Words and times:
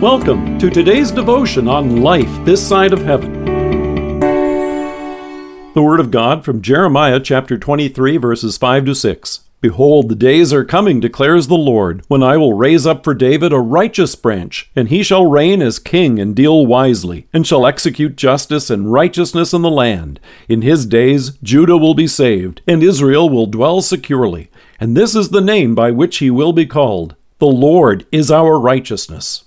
Welcome 0.00 0.58
to 0.60 0.70
today's 0.70 1.10
devotion 1.10 1.68
on 1.68 2.00
life 2.00 2.30
this 2.46 2.66
side 2.66 2.94
of 2.94 3.02
heaven. 3.02 3.44
The 5.74 5.82
Word 5.82 6.00
of 6.00 6.10
God 6.10 6.42
from 6.42 6.62
Jeremiah 6.62 7.20
chapter 7.20 7.58
23, 7.58 8.16
verses 8.16 8.56
5 8.56 8.86
to 8.86 8.94
6. 8.94 9.40
Behold, 9.60 10.08
the 10.08 10.14
days 10.14 10.54
are 10.54 10.64
coming, 10.64 11.00
declares 11.00 11.48
the 11.48 11.54
Lord, 11.54 12.02
when 12.08 12.22
I 12.22 12.38
will 12.38 12.54
raise 12.54 12.86
up 12.86 13.04
for 13.04 13.12
David 13.12 13.52
a 13.52 13.58
righteous 13.58 14.14
branch, 14.14 14.70
and 14.74 14.88
he 14.88 15.02
shall 15.02 15.26
reign 15.26 15.60
as 15.60 15.78
king 15.78 16.18
and 16.18 16.34
deal 16.34 16.64
wisely, 16.64 17.28
and 17.34 17.46
shall 17.46 17.66
execute 17.66 18.16
justice 18.16 18.70
and 18.70 18.90
righteousness 18.90 19.52
in 19.52 19.60
the 19.60 19.68
land. 19.68 20.18
In 20.48 20.62
his 20.62 20.86
days 20.86 21.32
Judah 21.42 21.76
will 21.76 21.92
be 21.92 22.06
saved, 22.06 22.62
and 22.66 22.82
Israel 22.82 23.28
will 23.28 23.44
dwell 23.44 23.82
securely. 23.82 24.50
And 24.80 24.96
this 24.96 25.14
is 25.14 25.28
the 25.28 25.42
name 25.42 25.74
by 25.74 25.90
which 25.90 26.16
he 26.20 26.30
will 26.30 26.54
be 26.54 26.64
called 26.64 27.16
The 27.38 27.48
Lord 27.48 28.06
is 28.10 28.30
our 28.30 28.58
righteousness. 28.58 29.44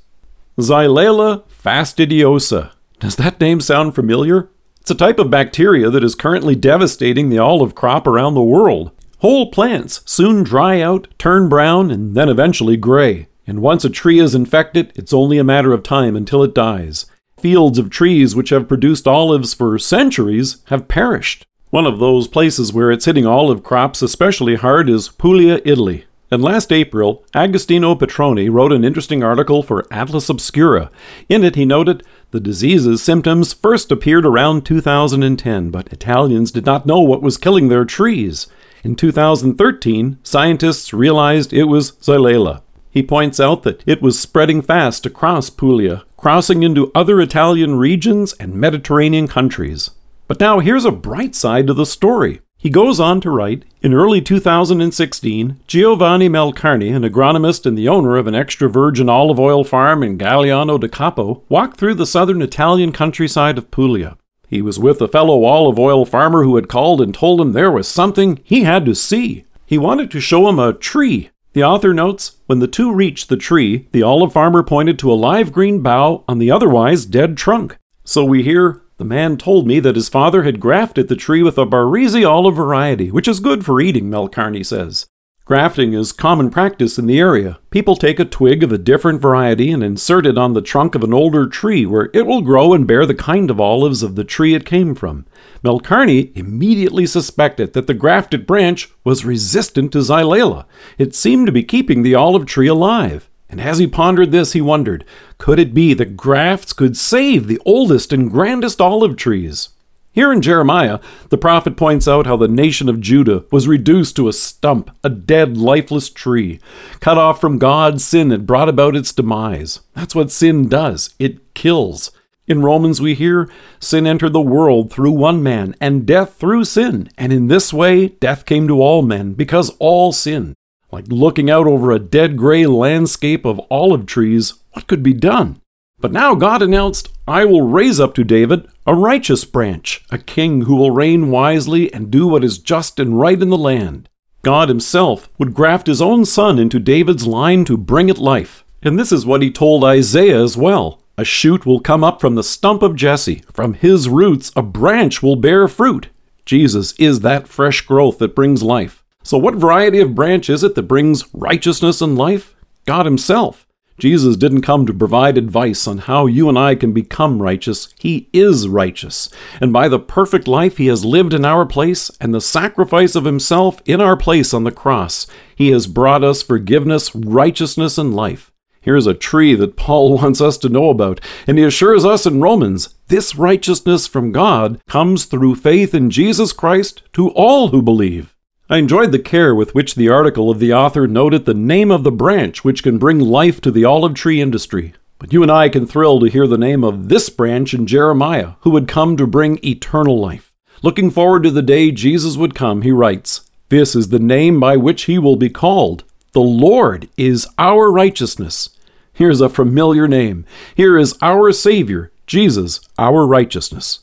Xylella 0.60 1.44
fastidiosa. 1.50 2.74
Does 3.00 3.16
that 3.16 3.40
name 3.40 3.60
sound 3.60 3.96
familiar? 3.96 4.50
It's 4.82 4.92
a 4.92 4.96
type 4.96 5.18
of 5.18 5.32
bacteria 5.32 5.90
that 5.90 6.04
is 6.04 6.14
currently 6.14 6.56
devastating 6.56 7.30
the 7.30 7.40
olive 7.40 7.74
crop 7.74 8.06
around 8.06 8.36
the 8.36 8.44
world. 8.44 8.92
Whole 9.20 9.50
plants 9.50 10.02
soon 10.06 10.44
dry 10.44 10.80
out, 10.80 11.08
turn 11.18 11.50
brown, 11.50 11.90
and 11.90 12.16
then 12.16 12.30
eventually 12.30 12.78
gray. 12.78 13.28
And 13.48 13.64
once 13.64 13.84
a 13.84 13.90
tree 13.90 14.20
is 14.20 14.36
infected, 14.36 14.92
it's 14.96 15.14
only 15.14 15.40
a 15.40 15.44
matter 15.44 15.74
of 15.74 15.82
time 15.82 16.16
until 16.16 16.44
it 16.44 16.54
dies. 16.54 17.08
Fields 17.40 17.80
of 17.80 17.90
trees 17.90 18.36
which 18.36 18.52
have 18.52 18.68
produced 18.68 19.08
olives 19.08 19.56
for 19.56 19.80
centuries 19.80 20.58
have 20.68 20.88
perished. 20.88 21.48
One 21.72 21.88
of 21.88 21.98
those 21.98 22.28
places 22.28 22.72
where 22.72 22.92
it's 22.92 23.06
hitting 23.06 23.26
olive 23.26 23.64
crops 23.64 24.04
especially 24.04 24.56
hard 24.56 24.88
is 24.88 25.10
Puglia, 25.10 25.62
Italy. 25.66 26.06
And 26.34 26.42
last 26.42 26.72
April, 26.72 27.24
Agostino 27.36 27.94
Petroni 27.94 28.52
wrote 28.52 28.74
an 28.74 28.84
interesting 28.84 29.24
article 29.24 29.62
for 29.62 29.86
Atlas 29.92 30.30
Obscura. 30.30 30.90
In 31.30 31.44
it, 31.44 31.54
he 31.54 31.64
noted 31.64 32.02
the 32.32 32.40
disease's 32.40 33.04
symptoms 33.04 33.54
first 33.54 33.92
appeared 33.92 34.26
around 34.26 34.66
2010, 34.66 35.70
but 35.70 35.94
Italians 35.94 36.50
did 36.50 36.66
not 36.66 36.88
know 36.88 37.02
what 37.02 37.22
was 37.22 37.38
killing 37.38 37.68
their 37.68 37.86
trees. 37.86 38.48
In 38.84 38.96
2013, 38.96 40.18
scientists 40.24 40.92
realized 40.92 41.54
it 41.54 41.66
was 41.66 41.92
Xylella. 41.92 42.64
He 42.90 43.04
points 43.04 43.40
out 43.40 43.62
that 43.62 43.84
it 43.86 44.02
was 44.02 44.18
spreading 44.18 44.64
fast 44.64 45.06
across 45.06 45.52
Puglia, 45.52 46.04
crossing 46.18 46.64
into 46.64 46.92
other 46.96 47.22
Italian 47.22 47.76
regions 47.76 48.34
and 48.40 48.56
Mediterranean 48.56 49.28
countries. 49.28 49.92
But 50.28 50.40
now 50.40 50.62
here's 50.62 50.86
a 50.86 50.92
bright 50.92 51.36
side 51.36 51.68
to 51.68 51.76
the 51.76 51.86
story. 51.86 52.42
He 52.64 52.70
goes 52.70 52.98
on 52.98 53.20
to 53.20 53.30
write 53.30 53.66
In 53.82 53.94
early 53.94 54.22
2016, 54.22 55.60
Giovanni 55.68 56.30
Melcarne, 56.30 56.96
an 56.96 57.04
agronomist 57.04 57.66
and 57.66 57.78
the 57.78 57.90
owner 57.90 58.16
of 58.16 58.26
an 58.26 58.36
extra 58.36 58.70
virgin 58.70 59.10
olive 59.10 59.38
oil 59.38 59.66
farm 59.66 60.02
in 60.02 60.18
Gagliano 60.18 60.80
di 60.80 60.88
Capo, 60.88 61.44
walked 61.50 61.76
through 61.76 61.96
the 61.96 62.06
southern 62.06 62.42
Italian 62.42 62.94
countryside 62.94 63.58
of 63.58 63.70
Puglia. 63.70 64.16
He 64.48 64.62
was 64.62 64.80
with 64.80 65.02
a 65.02 65.10
fellow 65.10 65.44
olive 65.44 65.78
oil 65.78 66.06
farmer 66.06 66.46
who 66.46 66.56
had 66.56 66.70
called 66.70 67.02
and 67.02 67.14
told 67.14 67.42
him 67.42 67.52
there 67.52 67.70
was 67.70 67.86
something 67.86 68.40
he 68.46 68.64
had 68.64 68.86
to 68.86 68.96
see. 68.96 69.44
He 69.66 69.78
wanted 69.78 70.10
to 70.12 70.22
show 70.22 70.48
him 70.48 70.58
a 70.58 70.72
tree. 70.72 71.32
The 71.52 71.66
author 71.66 71.94
notes 71.94 72.38
when 72.46 72.60
the 72.60 72.68
two 72.70 72.94
reached 72.94 73.28
the 73.28 73.36
tree, 73.36 73.90
the 73.92 74.04
olive 74.04 74.32
farmer 74.32 74.64
pointed 74.64 74.98
to 75.00 75.12
a 75.12 75.16
live 75.16 75.52
green 75.52 75.82
bough 75.82 76.24
on 76.30 76.38
the 76.38 76.50
otherwise 76.50 77.06
dead 77.06 77.36
trunk. 77.36 77.78
So 78.06 78.24
we 78.24 78.42
hear 78.42 78.83
the 79.04 79.10
man 79.10 79.36
told 79.36 79.68
me 79.68 79.82
that 79.82 79.98
his 79.98 80.08
father 80.08 80.44
had 80.44 80.62
grafted 80.62 81.10
the 81.10 81.16
tree 81.18 81.44
with 81.44 81.58
a 81.58 81.66
Barese 81.66 82.26
olive 82.26 82.56
variety, 82.56 83.12
which 83.12 83.28
is 83.28 83.42
good 83.42 83.66
for 83.66 83.82
eating, 83.82 84.10
Melcarne 84.10 84.66
says. 84.66 85.08
Grafting 85.44 85.92
is 85.92 86.14
common 86.14 86.50
practice 86.50 86.98
in 86.98 87.06
the 87.06 87.20
area. 87.20 87.60
People 87.70 87.98
take 87.98 88.18
a 88.18 88.24
twig 88.24 88.64
of 88.64 88.72
a 88.72 88.78
different 88.78 89.22
variety 89.22 89.72
and 89.72 89.84
insert 89.84 90.26
it 90.26 90.38
on 90.38 90.54
the 90.54 90.62
trunk 90.62 90.96
of 90.96 91.04
an 91.04 91.14
older 91.14 91.48
tree 91.48 91.86
where 91.86 92.10
it 92.14 92.26
will 92.26 92.40
grow 92.40 92.72
and 92.72 92.88
bear 92.88 93.06
the 93.06 93.14
kind 93.14 93.52
of 93.52 93.60
olives 93.60 94.04
of 94.04 94.16
the 94.16 94.24
tree 94.24 94.56
it 94.56 94.66
came 94.66 94.96
from. 94.96 95.26
Melcarne 95.66 96.32
immediately 96.34 97.06
suspected 97.06 97.74
that 97.74 97.88
the 97.88 97.94
grafted 97.94 98.48
branch 98.48 98.90
was 99.04 99.26
resistant 99.26 99.92
to 99.92 99.98
xylella. 99.98 100.64
It 100.98 101.14
seemed 101.14 101.48
to 101.48 101.52
be 101.52 101.64
keeping 101.64 102.04
the 102.04 102.16
olive 102.16 102.46
tree 102.46 102.68
alive. 102.68 103.30
And 103.54 103.62
as 103.62 103.78
he 103.78 103.86
pondered 103.86 104.32
this, 104.32 104.54
he 104.54 104.62
wondered 104.62 105.06
could 105.38 105.60
it 105.60 105.76
be 105.76 105.94
that 105.94 106.18
grafts 106.18 106.74
could 106.74 106.98
save 106.98 107.46
the 107.46 107.62
oldest 107.64 108.12
and 108.12 108.32
grandest 108.32 108.82
olive 108.82 109.16
trees? 109.16 109.70
Here 110.12 110.34
in 110.34 110.42
Jeremiah, 110.42 111.00
the 111.30 111.38
prophet 111.38 111.78
points 111.78 112.08
out 112.08 112.26
how 112.26 112.36
the 112.36 112.48
nation 112.48 112.90
of 112.90 113.00
Judah 113.00 113.46
was 113.52 113.68
reduced 113.68 114.16
to 114.16 114.28
a 114.28 114.34
stump, 114.34 114.90
a 115.04 115.10
dead, 115.10 115.56
lifeless 115.56 116.10
tree. 116.10 116.60
Cut 117.00 117.20
off 117.20 117.40
from 117.40 117.60
God, 117.60 118.02
sin 118.02 118.32
had 118.32 118.48
brought 118.48 118.70
about 118.70 118.96
its 118.96 119.14
demise. 119.14 119.82
That's 119.94 120.16
what 120.16 120.32
sin 120.32 120.68
does 120.68 121.14
it 121.20 121.54
kills. 121.54 122.10
In 122.48 122.64
Romans, 122.64 123.02
we 123.02 123.14
hear, 123.14 123.52
Sin 123.80 124.08
entered 124.08 124.34
the 124.34 124.42
world 124.42 124.92
through 124.92 125.12
one 125.12 125.44
man, 125.44 125.76
and 125.80 126.08
death 126.08 126.38
through 126.38 126.66
sin. 126.66 127.08
And 127.20 127.32
in 127.32 127.50
this 127.50 127.72
way, 127.72 128.08
death 128.08 128.48
came 128.48 128.68
to 128.68 128.82
all 128.82 129.04
men, 129.04 129.34
because 129.34 129.70
all 129.78 130.12
sinned. 130.12 130.56
Like 130.94 131.08
looking 131.08 131.50
out 131.50 131.66
over 131.66 131.90
a 131.90 131.98
dead 131.98 132.38
gray 132.38 132.68
landscape 132.68 133.46
of 133.46 133.60
olive 133.72 134.06
trees, 134.06 134.54
what 134.74 134.86
could 134.86 135.02
be 135.02 135.16
done? 135.16 135.60
But 136.00 136.12
now 136.12 136.36
God 136.36 136.62
announced, 136.62 137.10
I 137.28 137.46
will 137.46 137.64
raise 137.64 138.00
up 138.00 138.14
to 138.14 138.24
David 138.24 138.68
a 138.86 138.94
righteous 138.94 139.44
branch, 139.44 140.06
a 140.12 140.20
king 140.20 140.66
who 140.66 140.76
will 140.76 140.92
reign 140.92 141.32
wisely 141.32 141.92
and 141.92 142.12
do 142.12 142.28
what 142.28 142.44
is 142.44 142.60
just 142.60 143.00
and 143.00 143.20
right 143.20 143.42
in 143.42 143.50
the 143.50 143.58
land. 143.58 144.08
God 144.44 144.70
himself 144.70 145.30
would 145.40 145.56
graft 145.56 145.88
his 145.88 146.00
own 146.00 146.26
son 146.26 146.60
into 146.60 146.80
David's 146.80 147.26
line 147.26 147.66
to 147.66 147.76
bring 147.76 148.08
it 148.08 148.20
life. 148.20 148.64
And 148.84 149.00
this 149.00 149.12
is 149.12 149.26
what 149.26 149.42
he 149.42 149.50
told 149.50 149.84
Isaiah 149.84 150.44
as 150.44 150.56
well. 150.56 151.02
A 151.18 151.26
shoot 151.26 151.66
will 151.66 151.80
come 151.80 152.04
up 152.04 152.22
from 152.22 152.36
the 152.36 152.44
stump 152.44 152.84
of 152.84 152.96
Jesse. 152.96 153.42
From 153.52 153.74
his 153.74 154.10
roots, 154.10 154.52
a 154.56 154.62
branch 154.62 155.24
will 155.24 155.38
bear 155.38 155.68
fruit. 155.68 156.10
Jesus 156.46 156.94
is 157.00 157.22
that 157.22 157.48
fresh 157.48 157.82
growth 157.82 158.20
that 158.20 158.36
brings 158.36 158.62
life. 158.62 159.03
So, 159.24 159.38
what 159.38 159.56
variety 159.56 160.00
of 160.00 160.16
branch 160.16 160.50
is 160.50 160.64
it 160.64 160.76
that 160.76 160.84
brings 160.84 161.34
righteousness 161.34 162.02
and 162.02 162.18
life? 162.18 162.56
God 162.86 163.06
Himself. 163.06 163.66
Jesus 163.98 164.36
didn't 164.36 164.64
come 164.64 164.86
to 164.86 164.94
provide 164.94 165.38
advice 165.38 165.88
on 165.88 166.00
how 166.00 166.26
you 166.26 166.50
and 166.50 166.58
I 166.58 166.76
can 166.76 166.94
become 166.94 167.42
righteous. 167.42 167.94
He 168.00 168.28
is 168.34 168.68
righteous. 168.68 169.30
And 169.62 169.72
by 169.72 169.88
the 169.88 170.00
perfect 170.00 170.48
life 170.48 170.78
he 170.78 170.88
has 170.88 171.06
lived 171.06 171.34
in 171.34 171.46
our 171.46 171.66
place 171.66 172.10
and 172.20 172.34
the 172.34 172.42
sacrifice 172.42 173.16
of 173.16 173.26
himself 173.26 173.82
in 173.86 174.02
our 174.02 174.18
place 174.18 174.54
on 174.54 174.64
the 174.64 174.72
cross, 174.72 175.28
he 175.56 175.70
has 175.70 175.86
brought 175.86 176.24
us 176.24 176.42
forgiveness, 176.42 177.14
righteousness, 177.16 177.98
and 177.98 178.16
life. 178.16 178.52
Here's 178.82 179.08
a 179.08 179.14
tree 179.14 179.56
that 179.56 179.78
Paul 179.78 180.16
wants 180.18 180.42
us 180.42 180.58
to 180.60 180.70
know 180.70 180.90
about, 180.90 181.22
and 181.48 181.58
he 181.58 181.64
assures 181.64 182.04
us 182.04 182.26
in 182.26 182.42
Romans 182.42 182.96
this 183.08 183.36
righteousness 183.36 184.08
from 184.08 184.32
God 184.32 184.82
comes 184.88 185.26
through 185.26 185.56
faith 185.56 185.94
in 185.94 186.10
Jesus 186.10 186.52
Christ 186.52 187.04
to 187.14 187.30
all 187.30 187.70
who 187.70 187.82
believe. 187.82 188.33
I 188.74 188.78
enjoyed 188.78 189.12
the 189.12 189.20
care 189.20 189.54
with 189.54 189.76
which 189.76 189.94
the 189.94 190.10
article 190.10 190.50
of 190.50 190.58
the 190.58 190.74
author 190.74 191.08
noted 191.08 191.46
the 191.46 191.54
name 191.54 191.92
of 191.92 192.04
the 192.04 192.12
branch 192.12 192.64
which 192.64 192.82
can 192.82 192.98
bring 192.98 193.20
life 193.20 193.62
to 193.62 193.70
the 193.70 193.86
olive 193.86 194.16
tree 194.16 194.42
industry. 194.42 194.96
But 195.20 195.32
you 195.32 195.44
and 195.44 195.52
I 195.52 195.70
can 195.70 195.86
thrill 195.86 196.20
to 196.20 196.26
hear 196.26 196.48
the 196.48 196.58
name 196.58 196.84
of 196.84 197.08
this 197.08 197.30
branch 197.30 197.76
in 197.76 197.86
Jeremiah, 197.86 198.54
who 198.62 198.72
would 198.72 198.88
come 198.88 199.16
to 199.18 199.28
bring 199.28 199.64
eternal 199.64 200.20
life. 200.20 200.52
Looking 200.82 201.12
forward 201.12 201.44
to 201.44 201.52
the 201.52 201.62
day 201.62 201.92
Jesus 201.92 202.36
would 202.36 202.56
come, 202.56 202.82
he 202.82 202.92
writes, 202.92 203.48
This 203.70 203.96
is 203.96 204.10
the 204.10 204.18
name 204.18 204.60
by 204.60 204.76
which 204.76 205.04
he 205.04 205.20
will 205.20 205.36
be 205.36 205.52
called. 205.52 206.04
The 206.32 206.42
Lord 206.42 207.10
is 207.16 207.46
our 207.60 207.92
righteousness. 207.92 208.76
Here's 209.14 209.40
a 209.40 209.50
familiar 209.50 210.08
name. 210.08 210.48
Here 210.74 210.98
is 210.98 211.16
our 211.22 211.52
Savior, 211.52 212.12
Jesus, 212.26 212.82
our 212.98 213.28
righteousness. 213.28 214.00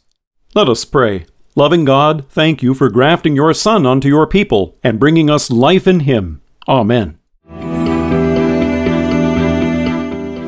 Let 0.55 0.69
us 0.69 0.85
pray. 0.85 1.27
Loving 1.57 1.85
God, 1.85 2.27
thank 2.29 2.63
you 2.63 2.75
for 2.75 2.89
grafting 2.89 3.35
your 3.35 3.53
Son 3.53 3.85
onto 3.85 4.09
your 4.09 4.27
people 4.27 4.79
and 4.85 5.01
bringing 5.01 5.29
us 5.29 5.51
life 5.51 5.87
in 5.87 6.01
Him. 6.01 6.41
Amen. 6.69 7.19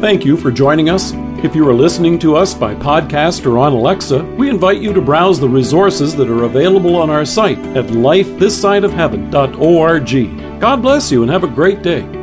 Thank 0.00 0.24
you 0.24 0.36
for 0.36 0.50
joining 0.50 0.90
us. 0.90 1.12
If 1.44 1.54
you 1.56 1.68
are 1.68 1.74
listening 1.74 2.20
to 2.20 2.36
us 2.36 2.54
by 2.54 2.76
podcast 2.76 3.46
or 3.46 3.58
on 3.58 3.72
Alexa, 3.72 4.22
we 4.36 4.48
invite 4.48 4.80
you 4.80 4.92
to 4.92 5.00
browse 5.00 5.40
the 5.40 5.48
resources 5.48 6.14
that 6.16 6.28
are 6.28 6.44
available 6.44 6.94
on 6.94 7.10
our 7.10 7.24
site 7.24 7.58
at 7.76 7.86
lifethissideofheaven.org. 7.86 10.60
God 10.60 10.82
bless 10.82 11.10
you 11.10 11.22
and 11.22 11.30
have 11.32 11.42
a 11.42 11.48
great 11.48 11.82
day. 11.82 12.21